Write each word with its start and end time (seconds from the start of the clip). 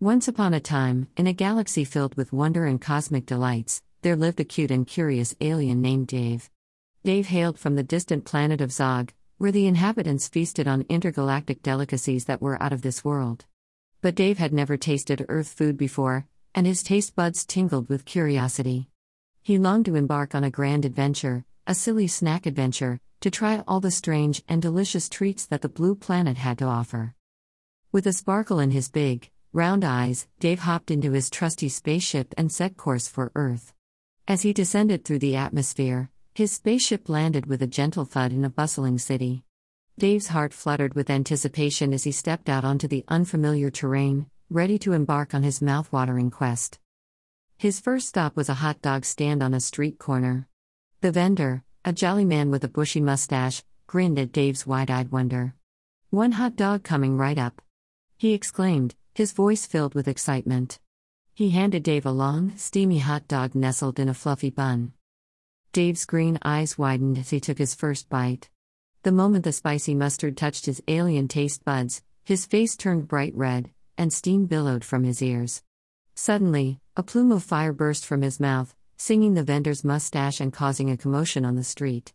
Once 0.00 0.28
upon 0.28 0.52
a 0.52 0.60
time, 0.60 1.08
in 1.16 1.26
a 1.26 1.32
galaxy 1.32 1.82
filled 1.82 2.14
with 2.16 2.30
wonder 2.30 2.66
and 2.66 2.82
cosmic 2.82 3.24
delights, 3.24 3.82
there 4.02 4.14
lived 4.14 4.38
a 4.38 4.44
cute 4.44 4.70
and 4.70 4.86
curious 4.86 5.34
alien 5.40 5.80
named 5.80 6.06
Dave. 6.06 6.50
Dave 7.02 7.28
hailed 7.28 7.58
from 7.58 7.76
the 7.76 7.82
distant 7.82 8.26
planet 8.26 8.60
of 8.60 8.70
Zog, 8.70 9.14
where 9.38 9.50
the 9.50 9.66
inhabitants 9.66 10.28
feasted 10.28 10.68
on 10.68 10.84
intergalactic 10.90 11.62
delicacies 11.62 12.26
that 12.26 12.42
were 12.42 12.62
out 12.62 12.74
of 12.74 12.82
this 12.82 13.06
world. 13.06 13.46
But 14.02 14.14
Dave 14.14 14.36
had 14.36 14.52
never 14.52 14.76
tasted 14.76 15.24
Earth 15.30 15.48
food 15.48 15.78
before, 15.78 16.26
and 16.54 16.66
his 16.66 16.82
taste 16.82 17.16
buds 17.16 17.46
tingled 17.46 17.88
with 17.88 18.04
curiosity. 18.04 18.90
He 19.42 19.56
longed 19.56 19.86
to 19.86 19.94
embark 19.94 20.34
on 20.34 20.44
a 20.44 20.50
grand 20.50 20.84
adventure, 20.84 21.46
a 21.66 21.74
silly 21.74 22.06
snack 22.06 22.44
adventure, 22.44 23.00
to 23.20 23.30
try 23.30 23.64
all 23.66 23.80
the 23.80 23.90
strange 23.90 24.42
and 24.46 24.60
delicious 24.60 25.08
treats 25.08 25.46
that 25.46 25.62
the 25.62 25.70
blue 25.70 25.94
planet 25.94 26.36
had 26.36 26.58
to 26.58 26.66
offer. 26.66 27.14
With 27.92 28.06
a 28.06 28.12
sparkle 28.12 28.60
in 28.60 28.72
his 28.72 28.90
big, 28.90 29.30
round 29.56 29.84
eyes, 29.84 30.28
Dave 30.38 30.60
hopped 30.60 30.90
into 30.90 31.12
his 31.12 31.30
trusty 31.30 31.70
spaceship 31.70 32.34
and 32.36 32.52
set 32.52 32.76
course 32.76 33.08
for 33.08 33.32
Earth. 33.34 33.72
As 34.28 34.42
he 34.42 34.52
descended 34.52 35.02
through 35.02 35.20
the 35.20 35.34
atmosphere, 35.34 36.10
his 36.34 36.52
spaceship 36.52 37.08
landed 37.08 37.46
with 37.46 37.62
a 37.62 37.66
gentle 37.66 38.04
thud 38.04 38.32
in 38.32 38.44
a 38.44 38.50
bustling 38.50 38.98
city. 38.98 39.44
Dave's 39.98 40.26
heart 40.26 40.52
fluttered 40.52 40.92
with 40.92 41.08
anticipation 41.08 41.94
as 41.94 42.04
he 42.04 42.12
stepped 42.12 42.50
out 42.50 42.66
onto 42.66 42.86
the 42.86 43.02
unfamiliar 43.08 43.70
terrain, 43.70 44.26
ready 44.50 44.78
to 44.78 44.92
embark 44.92 45.32
on 45.32 45.42
his 45.42 45.62
mouth-watering 45.62 46.30
quest. 46.30 46.78
His 47.56 47.80
first 47.80 48.08
stop 48.08 48.36
was 48.36 48.50
a 48.50 48.60
hot 48.60 48.82
dog 48.82 49.06
stand 49.06 49.42
on 49.42 49.54
a 49.54 49.60
street 49.60 49.98
corner. 49.98 50.46
The 51.00 51.12
vendor, 51.12 51.64
a 51.82 51.94
jolly 51.94 52.26
man 52.26 52.50
with 52.50 52.62
a 52.62 52.68
bushy 52.68 53.00
mustache, 53.00 53.62
grinned 53.86 54.18
at 54.18 54.32
Dave's 54.32 54.66
wide 54.66 54.90
eyed 54.90 55.10
wonder. 55.10 55.54
One 56.10 56.32
hot 56.32 56.56
dog 56.56 56.82
coming 56.82 57.16
right 57.16 57.38
up. 57.38 57.62
He 58.18 58.34
exclaimed, 58.34 58.94
his 59.16 59.32
voice 59.32 59.64
filled 59.64 59.94
with 59.94 60.06
excitement. 60.06 60.78
He 61.32 61.48
handed 61.48 61.82
Dave 61.82 62.04
a 62.04 62.10
long, 62.10 62.52
steamy 62.56 62.98
hot 62.98 63.26
dog 63.26 63.54
nestled 63.54 63.98
in 63.98 64.10
a 64.10 64.14
fluffy 64.14 64.50
bun. 64.50 64.92
Dave's 65.72 66.04
green 66.04 66.38
eyes 66.42 66.76
widened 66.76 67.16
as 67.16 67.30
he 67.30 67.40
took 67.40 67.56
his 67.56 67.74
first 67.74 68.10
bite. 68.10 68.50
The 69.04 69.12
moment 69.12 69.44
the 69.44 69.52
spicy 69.52 69.94
mustard 69.94 70.36
touched 70.36 70.66
his 70.66 70.82
alien 70.86 71.28
taste 71.28 71.64
buds, 71.64 72.02
his 72.24 72.44
face 72.44 72.76
turned 72.76 73.08
bright 73.08 73.34
red, 73.34 73.70
and 73.96 74.12
steam 74.12 74.44
billowed 74.44 74.84
from 74.84 75.04
his 75.04 75.22
ears. 75.22 75.62
Suddenly, 76.14 76.80
a 76.94 77.02
plume 77.02 77.32
of 77.32 77.42
fire 77.42 77.72
burst 77.72 78.04
from 78.04 78.20
his 78.20 78.38
mouth, 78.38 78.76
singing 78.98 79.32
the 79.32 79.42
vendor's 79.42 79.82
mustache 79.82 80.40
and 80.40 80.52
causing 80.52 80.90
a 80.90 80.96
commotion 80.98 81.46
on 81.46 81.56
the 81.56 81.64
street. 81.64 82.12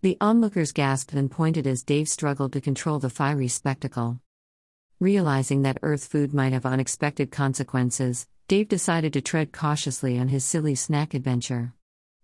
The 0.00 0.16
onlookers 0.18 0.72
gasped 0.72 1.12
and 1.12 1.30
pointed 1.30 1.66
as 1.66 1.82
Dave 1.82 2.08
struggled 2.08 2.54
to 2.54 2.62
control 2.62 2.98
the 2.98 3.10
fiery 3.10 3.48
spectacle. 3.48 4.20
Realizing 5.00 5.62
that 5.62 5.78
Earth 5.84 6.06
food 6.06 6.34
might 6.34 6.52
have 6.52 6.66
unexpected 6.66 7.30
consequences, 7.30 8.26
Dave 8.48 8.66
decided 8.66 9.12
to 9.12 9.20
tread 9.20 9.52
cautiously 9.52 10.18
on 10.18 10.26
his 10.26 10.44
silly 10.44 10.74
snack 10.74 11.14
adventure. 11.14 11.72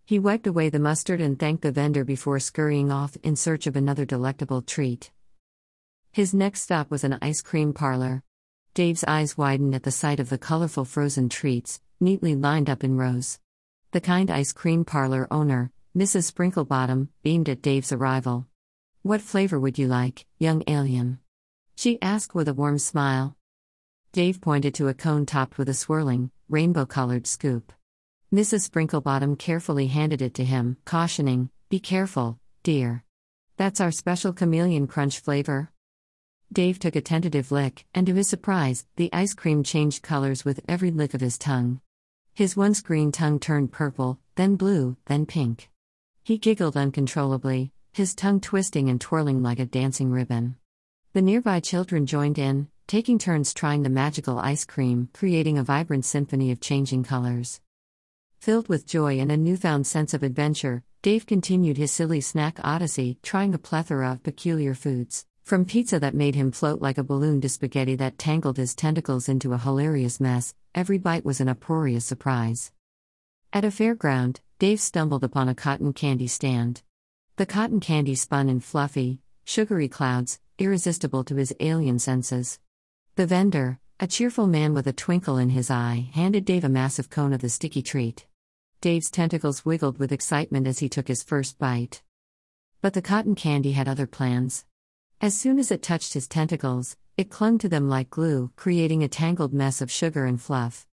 He 0.05 0.19
wiped 0.19 0.48
away 0.48 0.70
the 0.70 0.81
mustard 0.81 1.20
and 1.20 1.39
thanked 1.39 1.62
the 1.62 1.70
vendor 1.70 2.05
before 2.05 2.41
scurrying 2.41 2.91
off 2.91 3.16
in 3.22 3.36
search 3.36 3.69
of 3.69 3.77
another 3.77 4.05
delectable 4.05 4.61
treat. 4.61 5.12
His 6.11 6.34
next 6.34 6.62
stop 6.62 6.91
was 6.91 7.05
an 7.05 7.16
ice 7.22 7.42
cream 7.42 7.72
parlor. 7.75 8.25
Dave's 8.75 9.05
eyes 9.06 9.38
widened 9.38 9.77
at 9.77 9.84
the 9.84 9.92
sight 9.92 10.19
of 10.19 10.28
the 10.28 10.36
colorful 10.36 10.84
frozen 10.84 11.28
treats, 11.28 11.81
neatly 12.00 12.34
lined 12.34 12.69
up 12.69 12.83
in 12.83 12.97
rows. 12.97 13.38
The 13.92 14.00
kind 14.00 14.33
ice 14.33 14.53
cream 14.53 14.84
parlor 14.84 15.28
owner, 15.31 15.70
Mrs. 15.97 16.33
Sprinklebottom, 16.33 17.06
beamed 17.22 17.48
at 17.48 17.62
Dave's 17.62 17.92
arrival. 17.92 18.48
What 19.03 19.20
flavor 19.20 19.61
would 19.61 19.78
you 19.78 19.86
like, 19.86 20.27
young 20.41 20.64
alien? 20.66 21.20
She 21.77 22.00
asked 22.00 22.34
with 22.34 22.48
a 22.48 22.55
warm 22.55 22.78
smile. 22.78 23.36
Dave 24.12 24.41
pointed 24.41 24.75
to 24.75 24.89
a 24.89 24.94
cone 24.94 25.27
topped 25.27 25.58
with 25.58 25.69
a 25.69 25.75
swirling, 25.75 26.31
rainbow 26.48 26.86
colored 26.86 27.27
scoop. 27.27 27.72
Mrs. 28.33 28.69
Sprinklebottom 28.69 29.39
carefully 29.39 29.89
handed 29.89 30.22
it 30.22 30.34
to 30.34 30.44
him, 30.44 30.77
cautioning, 30.84 31.50
Be 31.69 31.81
careful, 31.81 32.39
dear. 32.62 33.04
That's 33.56 33.81
our 33.81 33.93
special 33.93 34.32
chameleon 34.32 34.87
crunch 34.87 35.21
flavor. 35.21 35.71
Dave 36.53 36.78
took 36.78 36.94
a 36.94 37.00
tentative 37.00 37.50
lick, 37.50 37.87
and 37.94 38.06
to 38.06 38.15
his 38.15 38.28
surprise, 38.28 38.87
the 38.97 39.12
ice 39.12 39.34
cream 39.34 39.62
changed 39.62 40.03
colors 40.03 40.44
with 40.44 40.60
every 40.69 40.91
lick 40.91 41.15
of 41.15 41.20
his 41.20 41.38
tongue. 41.38 41.81
His 42.32 42.56
once 42.56 42.81
green 42.81 43.12
tongue 43.12 43.41
turned 43.41 43.72
purple, 43.72 44.19
then 44.37 44.56
blue, 44.56 44.97
then 45.06 45.26
pink. 45.26 45.70
He 46.22 46.38
giggled 46.38 46.76
uncontrollably, 46.76 47.72
his 47.93 48.15
tongue 48.15 48.41
twisting 48.41 48.88
and 48.88 49.00
twirling 49.00 49.43
like 49.43 49.59
a 49.59 49.66
dancing 49.66 50.10
ribbon. 50.10 50.56
The 51.14 51.22
nearby 51.22 51.60
children 51.60 52.06
joined 52.06 52.41
in, 52.41 52.66
taking 52.88 53.20
turns 53.20 53.54
trying 53.54 53.84
the 53.84 53.88
magical 53.88 54.36
ice 54.41 54.64
cream, 54.64 55.10
creating 55.14 55.56
a 55.56 55.62
vibrant 55.62 56.04
symphony 56.04 56.50
of 56.50 56.60
changing 56.60 57.04
colors. 57.04 57.60
Filled 58.41 58.69
with 58.69 58.84
joy 58.84 59.20
and 59.20 59.30
a 59.30 59.36
newfound 59.36 59.86
sense 59.86 60.12
of 60.12 60.25
adventure, 60.25 60.82
Dave 61.02 61.25
continued 61.25 61.76
his 61.76 61.92
silly 61.92 62.20
snack 62.20 62.58
odyssey, 62.64 63.16
trying 63.22 63.54
a 63.54 63.58
plethora 63.58 64.10
of 64.10 64.25
peculiar 64.25 64.75
foods, 64.75 65.25
from 65.44 65.64
pizza 65.64 66.00
that 66.00 66.16
made 66.16 66.34
him 66.34 66.50
float 66.50 66.82
like 66.82 66.98
a 66.98 67.04
balloon 67.04 67.41
to 67.42 67.48
spaghetti 67.48 67.94
that 67.94 68.19
tangled 68.19 68.56
his 68.56 68.75
tentacles 68.75 69.28
into 69.28 69.52
a 69.52 69.58
hilarious 69.58 70.19
mess. 70.19 70.52
Every 70.75 70.98
bite 70.98 71.25
was 71.25 71.41
an 71.41 71.48
uproarious 71.48 72.04
surprise. 72.04 72.72
At 73.52 73.64
a 73.64 73.69
fairground, 73.69 74.41
Dave 74.58 74.81
stumbled 74.81 75.22
upon 75.22 75.48
a 75.48 75.54
cotton 75.54 75.92
candy 75.92 76.26
stand. 76.26 76.82
The 77.36 77.46
cotton 77.46 77.78
candy 77.78 78.16
spun 78.16 78.48
in 78.48 78.58
fluffy, 78.58 79.20
sugary 79.44 79.88
clouds, 79.88 80.41
irresistible 80.59 81.25
to 81.25 81.37
his 81.37 81.54
alien 81.60 81.98
senses. 81.98 82.59
The 83.16 83.26
vendor, 83.26 83.78
a 84.00 84.06
cheerful 84.06 84.47
man 84.47 84.75
with 84.75 84.87
a 84.87 84.92
twinkle 84.92 85.38
in 85.38 85.50
his 85.50 85.70
eye, 85.70 86.10
handed 86.15 86.44
Dave 86.44 86.65
a 86.65 86.69
massive 86.69 87.10
cone 87.10 87.32
of 87.32 87.41
the 87.41 87.48
sticky 87.48 87.82
treat. 87.82 88.26
Dave's 88.81 89.10
tentacles 89.10 89.64
wiggled 89.64 89.98
with 89.98 90.12
excitement 90.12 90.66
as 90.66 90.81
he 90.81 90.88
took 90.88 91.09
his 91.09 91.22
first 91.22 91.59
bite. 91.59 92.03
But 92.81 92.93
the 92.93 93.03
cotton 93.03 93.34
candy 93.34 93.72
had 93.72 93.88
other 93.88 94.06
plans. 94.06 94.64
As 95.20 95.37
soon 95.37 95.59
as 95.59 95.70
it 95.70 95.82
touched 95.82 96.14
his 96.14 96.28
tentacles, 96.28 96.97
it 97.16 97.31
clung 97.31 97.59
to 97.59 97.69
them 97.69 97.88
like 97.88 98.10
glue, 98.10 98.50
creating 98.56 99.03
a 99.03 99.09
tangled 99.09 99.54
mess 99.54 99.81
of 99.81 99.91
sugar 99.91 100.25
and 100.25 100.41
fluff. 100.41 100.87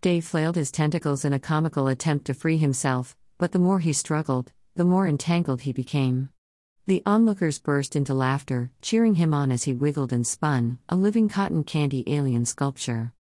Dave 0.00 0.24
flailed 0.24 0.56
his 0.56 0.70
tentacles 0.70 1.24
in 1.24 1.32
a 1.32 1.40
comical 1.40 1.88
attempt 1.88 2.26
to 2.26 2.34
free 2.34 2.58
himself, 2.58 3.16
but 3.38 3.52
the 3.52 3.58
more 3.58 3.80
he 3.80 3.92
struggled, 3.92 4.52
the 4.74 4.84
more 4.84 5.06
entangled 5.06 5.62
he 5.62 5.72
became. 5.72 6.28
The 6.88 7.02
onlookers 7.04 7.58
burst 7.58 7.96
into 7.96 8.14
laughter, 8.14 8.70
cheering 8.80 9.16
him 9.16 9.34
on 9.34 9.52
as 9.52 9.64
he 9.64 9.74
wiggled 9.74 10.10
and 10.10 10.26
spun, 10.26 10.78
a 10.88 10.96
living 10.96 11.28
cotton 11.28 11.62
candy 11.62 12.02
alien 12.06 12.46
sculpture. 12.46 13.12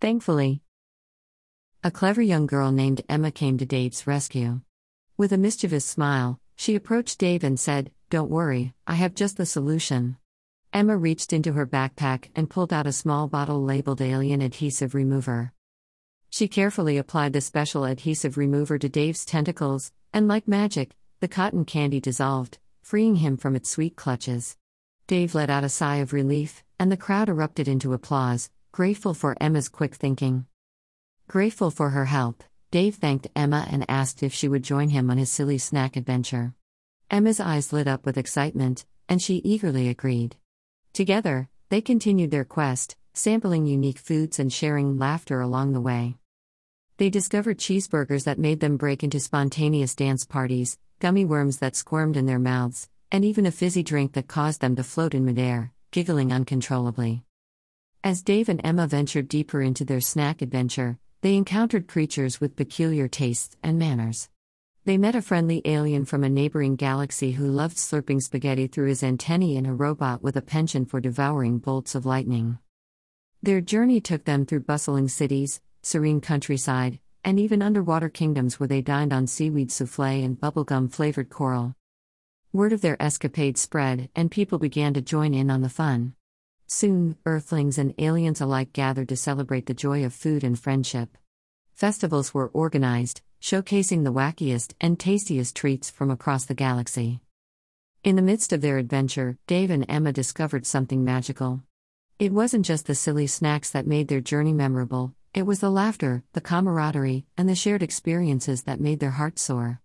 Thankfully, 0.00 0.62
a 1.84 1.90
clever 1.90 2.22
young 2.22 2.46
girl 2.46 2.72
named 2.72 3.02
Emma 3.06 3.30
came 3.30 3.58
to 3.58 3.66
Dave's 3.66 4.06
rescue. 4.06 4.62
With 5.18 5.30
a 5.34 5.36
mischievous 5.36 5.84
smile, 5.84 6.40
she 6.56 6.74
approached 6.74 7.18
Dave 7.18 7.44
and 7.44 7.60
said, 7.60 7.90
Don't 8.08 8.30
worry, 8.30 8.72
I 8.86 8.94
have 8.94 9.14
just 9.14 9.36
the 9.36 9.44
solution. 9.44 10.16
Emma 10.72 10.96
reached 10.96 11.34
into 11.34 11.52
her 11.52 11.66
backpack 11.66 12.30
and 12.34 12.48
pulled 12.48 12.72
out 12.72 12.86
a 12.86 12.92
small 12.92 13.28
bottle 13.28 13.62
labeled 13.62 14.00
Alien 14.00 14.40
Adhesive 14.40 14.94
Remover. 14.94 15.52
She 16.30 16.48
carefully 16.48 16.96
applied 16.96 17.34
the 17.34 17.42
special 17.42 17.84
adhesive 17.84 18.38
remover 18.38 18.78
to 18.78 18.88
Dave's 18.88 19.26
tentacles, 19.26 19.92
and 20.14 20.26
like 20.26 20.48
magic, 20.48 20.96
the 21.20 21.28
cotton 21.28 21.66
candy 21.66 22.00
dissolved, 22.00 22.56
freeing 22.86 23.16
him 23.16 23.36
from 23.36 23.56
its 23.56 23.68
sweet 23.68 23.96
clutches. 23.96 24.56
Dave 25.08 25.34
let 25.34 25.50
out 25.50 25.64
a 25.64 25.68
sigh 25.68 25.96
of 25.96 26.12
relief, 26.12 26.62
and 26.78 26.92
the 26.92 26.96
crowd 26.96 27.28
erupted 27.28 27.66
into 27.66 27.92
applause, 27.92 28.48
grateful 28.70 29.12
for 29.12 29.36
Emma's 29.40 29.68
quick 29.68 29.96
thinking. 29.96 30.46
Grateful 31.26 31.72
for 31.72 31.90
her 31.90 32.04
help, 32.04 32.44
Dave 32.70 32.94
thanked 32.94 33.26
Emma 33.34 33.66
and 33.72 33.84
asked 33.90 34.22
if 34.22 34.32
she 34.32 34.46
would 34.46 34.62
join 34.62 34.90
him 34.90 35.10
on 35.10 35.18
his 35.18 35.28
silly 35.28 35.58
snack 35.58 35.96
adventure. 35.96 36.54
Emma's 37.10 37.40
eyes 37.40 37.72
lit 37.72 37.88
up 37.88 38.06
with 38.06 38.16
excitement, 38.16 38.86
and 39.08 39.20
she 39.20 39.38
eagerly 39.38 39.88
agreed. 39.88 40.36
Together, 40.92 41.48
they 41.70 41.80
continued 41.80 42.30
their 42.30 42.44
quest, 42.44 42.94
sampling 43.14 43.66
unique 43.66 43.98
foods 43.98 44.38
and 44.38 44.52
sharing 44.52 44.96
laughter 44.96 45.40
along 45.40 45.72
the 45.72 45.80
way. 45.80 46.18
They 46.98 47.10
discovered 47.10 47.58
cheeseburgers 47.58 48.22
that 48.26 48.38
made 48.38 48.60
them 48.60 48.76
break 48.76 49.02
into 49.02 49.18
spontaneous 49.18 49.96
dance 49.96 50.24
parties, 50.24 50.78
gummy 50.98 51.24
worms 51.24 51.58
that 51.58 51.76
squirmed 51.76 52.16
in 52.16 52.26
their 52.26 52.38
mouths, 52.38 52.88
and 53.12 53.24
even 53.24 53.44
a 53.44 53.50
fizzy 53.50 53.82
drink 53.82 54.14
that 54.14 54.28
caused 54.28 54.60
them 54.60 54.74
to 54.76 54.82
float 54.82 55.14
in 55.14 55.24
midair, 55.24 55.72
giggling 55.90 56.32
uncontrollably. 56.32 57.22
As 58.02 58.22
Dave 58.22 58.48
and 58.48 58.60
Emma 58.64 58.86
ventured 58.86 59.28
deeper 59.28 59.60
into 59.60 59.84
their 59.84 60.00
snack 60.00 60.40
adventure, 60.40 60.98
they 61.20 61.34
encountered 61.34 61.88
creatures 61.88 62.40
with 62.40 62.56
peculiar 62.56 63.08
tastes 63.08 63.56
and 63.62 63.78
manners. 63.78 64.28
They 64.84 64.96
met 64.96 65.16
a 65.16 65.22
friendly 65.22 65.60
alien 65.64 66.04
from 66.04 66.22
a 66.22 66.28
neighboring 66.28 66.76
galaxy 66.76 67.32
who 67.32 67.46
loved 67.46 67.76
slurping 67.76 68.22
spaghetti 68.22 68.66
through 68.66 68.88
his 68.88 69.02
antennae 69.02 69.56
and 69.56 69.66
a 69.66 69.72
robot 69.72 70.22
with 70.22 70.36
a 70.36 70.42
penchant 70.42 70.88
for 70.88 71.00
devouring 71.00 71.58
bolts 71.58 71.94
of 71.94 72.06
lightning. 72.06 72.58
Their 73.42 73.60
journey 73.60 74.00
took 74.00 74.24
them 74.24 74.46
through 74.46 74.60
bustling 74.60 75.08
cities, 75.08 75.60
serene 75.82 76.20
countryside, 76.20 77.00
and 77.26 77.40
even 77.40 77.60
underwater 77.60 78.08
kingdoms 78.08 78.60
where 78.60 78.68
they 78.68 78.80
dined 78.80 79.12
on 79.12 79.26
seaweed 79.26 79.72
souffle 79.72 80.24
and 80.24 80.40
bubblegum 80.40 80.88
flavored 80.88 81.28
coral. 81.28 81.74
Word 82.52 82.72
of 82.72 82.82
their 82.82 83.02
escapade 83.02 83.58
spread, 83.58 84.08
and 84.14 84.30
people 84.30 84.60
began 84.60 84.94
to 84.94 85.02
join 85.02 85.34
in 85.34 85.50
on 85.50 85.60
the 85.60 85.68
fun. 85.68 86.14
Soon, 86.68 87.16
Earthlings 87.26 87.78
and 87.78 87.92
aliens 87.98 88.40
alike 88.40 88.72
gathered 88.72 89.08
to 89.08 89.16
celebrate 89.16 89.66
the 89.66 89.74
joy 89.74 90.04
of 90.04 90.14
food 90.14 90.44
and 90.44 90.56
friendship. 90.56 91.18
Festivals 91.74 92.32
were 92.32 92.46
organized, 92.54 93.22
showcasing 93.42 94.04
the 94.04 94.12
wackiest 94.12 94.74
and 94.80 94.96
tastiest 94.96 95.56
treats 95.56 95.90
from 95.90 96.12
across 96.12 96.44
the 96.44 96.54
galaxy. 96.54 97.20
In 98.04 98.14
the 98.14 98.22
midst 98.22 98.52
of 98.52 98.60
their 98.60 98.78
adventure, 98.78 99.36
Dave 99.48 99.72
and 99.72 99.84
Emma 99.88 100.12
discovered 100.12 100.64
something 100.64 101.02
magical. 101.02 101.64
It 102.20 102.32
wasn't 102.32 102.64
just 102.64 102.86
the 102.86 102.94
silly 102.94 103.26
snacks 103.26 103.70
that 103.70 103.84
made 103.84 104.06
their 104.06 104.20
journey 104.20 104.52
memorable, 104.52 105.12
it 105.34 105.46
was 105.46 105.60
the 105.60 105.70
laughter, 105.70 106.22
the 106.32 106.40
camaraderie, 106.40 107.26
and 107.36 107.48
the 107.48 107.54
shared 107.54 107.82
experiences 107.82 108.62
that 108.62 108.80
made 108.80 109.00
their 109.00 109.12
hearts 109.12 109.42
soar. 109.42 109.80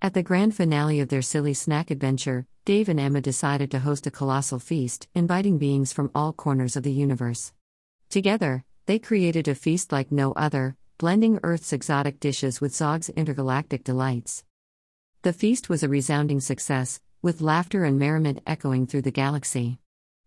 At 0.00 0.14
the 0.14 0.22
grand 0.22 0.54
finale 0.54 1.00
of 1.00 1.08
their 1.08 1.22
silly 1.22 1.54
snack 1.54 1.90
adventure, 1.90 2.46
Dave 2.64 2.88
and 2.88 3.00
Emma 3.00 3.20
decided 3.20 3.70
to 3.70 3.80
host 3.80 4.06
a 4.06 4.10
colossal 4.10 4.58
feast, 4.58 5.08
inviting 5.14 5.58
beings 5.58 5.92
from 5.92 6.10
all 6.14 6.32
corners 6.32 6.76
of 6.76 6.82
the 6.82 6.92
universe. 6.92 7.52
Together, 8.08 8.64
they 8.86 8.98
created 8.98 9.48
a 9.48 9.54
feast 9.54 9.90
like 9.90 10.12
no 10.12 10.32
other, 10.32 10.76
blending 10.98 11.40
Earth's 11.42 11.72
exotic 11.72 12.20
dishes 12.20 12.60
with 12.60 12.74
Zog's 12.74 13.08
intergalactic 13.10 13.84
delights. 13.84 14.44
The 15.22 15.32
feast 15.32 15.68
was 15.68 15.82
a 15.82 15.88
resounding 15.88 16.40
success, 16.40 17.00
with 17.20 17.40
laughter 17.40 17.84
and 17.84 17.98
merriment 17.98 18.40
echoing 18.46 18.86
through 18.86 19.02
the 19.02 19.10
galaxy. 19.10 19.78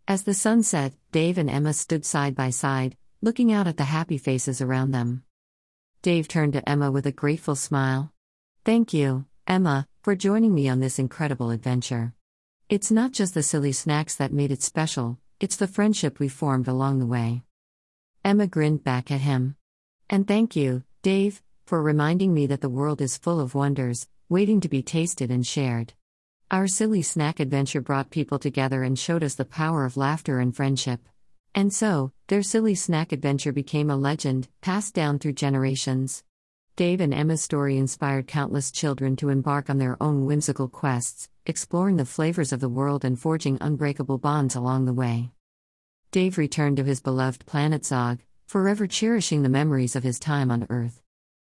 As 0.08 0.24
the 0.24 0.34
sun 0.34 0.64
set, 0.64 0.94
Dave 1.12 1.38
and 1.38 1.50
Emma 1.50 1.74
stood 1.74 2.06
side 2.06 2.36
by 2.36 2.50
side, 2.50 2.98
looking 3.24 3.54
out 3.54 3.68
at 3.68 3.78
the 3.78 3.84
happy 3.84 4.18
faces 4.18 4.62
around 4.62 4.92
them. 4.92 5.24
Dave 6.02 6.28
turned 6.28 6.54
to 6.54 6.68
Emma 6.68 6.90
with 6.90 7.06
a 7.06 7.12
grateful 7.12 7.56
smile. 7.56 8.12
Thank 8.66 8.94
you. 8.94 9.26
Emma, 9.46 9.88
for 10.02 10.16
joining 10.16 10.56
me 10.56 10.68
on 10.68 10.80
this 10.80 10.98
incredible 10.98 11.52
adventure. 11.52 12.14
It's 12.68 12.90
not 12.90 13.12
just 13.12 13.36
the 13.36 13.44
silly 13.44 13.74
snacks 13.74 14.16
that 14.16 14.34
made 14.34 14.52
it 14.52 14.64
special, 14.64 15.20
it's 15.40 15.56
the 15.56 15.68
friendship 15.68 16.20
we 16.20 16.30
formed 16.30 16.68
along 16.68 16.98
the 16.98 17.06
way. 17.06 17.44
Emma 18.26 18.48
grinned 18.48 18.84
back 18.84 19.12
at 19.12 19.22
him. 19.22 19.56
And 20.10 20.28
thank 20.28 20.56
you, 20.56 20.84
Dave, 21.04 21.44
for 21.66 21.82
reminding 21.82 22.34
me 22.34 22.48
that 22.48 22.62
the 22.62 22.70
world 22.70 23.02
is 23.02 23.18
full 23.18 23.40
of 23.40 23.54
wonders, 23.54 24.08
waiting 24.30 24.62
to 24.62 24.70
be 24.70 24.82
tasted 24.82 25.30
and 25.30 25.46
shared. 25.46 25.94
Our 26.50 26.68
silly 26.68 27.04
snack 27.04 27.40
adventure 27.40 27.82
brought 27.82 28.10
people 28.10 28.40
together 28.40 28.82
and 28.82 28.98
showed 28.98 29.24
us 29.24 29.36
the 29.36 29.46
power 29.46 29.86
of 29.86 29.96
laughter 29.96 30.40
and 30.40 30.56
friendship. 30.56 31.02
And 31.54 31.74
so, 31.74 32.14
their 32.28 32.44
silly 32.44 32.76
snack 32.76 33.12
adventure 33.12 33.52
became 33.52 33.90
a 33.90 33.98
legend, 33.98 34.48
passed 34.62 34.94
down 34.94 35.20
through 35.20 35.34
generations. 35.34 36.24
Dave 36.78 37.02
and 37.02 37.14
Emma's 37.14 37.42
story 37.42 37.78
inspired 37.78 38.28
countless 38.28 38.72
children 38.72 39.16
to 39.18 39.30
embark 39.30 39.70
on 39.70 39.78
their 39.78 40.02
own 40.02 40.26
whimsical 40.26 40.70
quests, 40.70 41.30
exploring 41.46 41.98
the 41.98 42.06
flavors 42.06 42.54
of 42.54 42.62
the 42.62 42.70
world 42.70 43.04
and 43.04 43.20
forging 43.20 43.58
unbreakable 43.60 44.18
bonds 44.18 44.56
along 44.56 44.86
the 44.86 44.94
way. 44.94 45.32
Dave 46.12 46.38
returned 46.38 46.78
to 46.78 46.84
his 46.84 47.02
beloved 47.02 47.46
planet 47.46 47.86
Zog, 47.86 48.20
forever 48.48 48.88
cherishing 48.88 49.44
the 49.44 49.50
memories 49.50 49.96
of 49.96 50.04
his 50.04 50.20
time 50.20 50.52
on 50.52 50.68
Earth. 50.70 51.02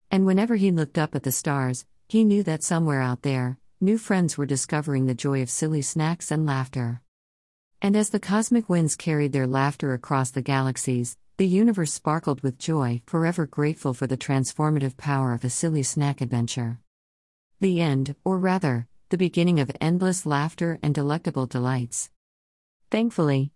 And 0.09 0.25
whenever 0.25 0.55
he 0.55 0.71
looked 0.71 0.97
up 0.97 1.15
at 1.15 1.23
the 1.23 1.31
stars, 1.31 1.85
he 2.07 2.23
knew 2.23 2.43
that 2.43 2.63
somewhere 2.63 3.01
out 3.01 3.23
there, 3.23 3.57
new 3.81 3.97
friends 3.97 4.37
were 4.37 4.45
discovering 4.45 5.05
the 5.05 5.13
joy 5.13 5.41
of 5.41 5.49
silly 5.49 5.81
snacks 5.81 6.31
and 6.31 6.45
laughter. 6.45 7.01
And 7.81 7.95
as 7.95 8.09
the 8.09 8.19
cosmic 8.19 8.69
winds 8.69 8.95
carried 8.95 9.33
their 9.33 9.45
laughter 9.45 9.93
across 9.93 10.31
the 10.31 10.41
galaxies, 10.41 11.17
the 11.37 11.47
universe 11.47 11.93
sparkled 11.93 12.41
with 12.41 12.57
joy, 12.57 13.01
forever 13.05 13.45
grateful 13.45 13.93
for 13.93 14.07
the 14.07 14.17
transformative 14.17 14.97
power 14.97 15.33
of 15.33 15.43
a 15.43 15.49
silly 15.49 15.83
snack 15.83 16.19
adventure. 16.19 16.79
The 17.59 17.79
end, 17.79 18.15
or 18.23 18.39
rather, 18.39 18.87
the 19.09 19.17
beginning 19.17 19.59
of 19.59 19.71
endless 19.79 20.25
laughter 20.25 20.79
and 20.81 20.95
delectable 20.95 21.45
delights. 21.45 22.09
Thankfully, 22.89 23.51